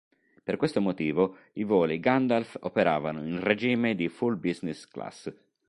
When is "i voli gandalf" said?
1.53-2.57